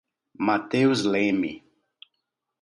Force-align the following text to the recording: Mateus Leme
Mateus 0.45 1.05
Leme 1.05 1.51